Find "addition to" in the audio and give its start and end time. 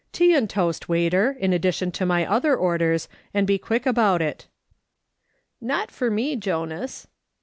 1.53-2.07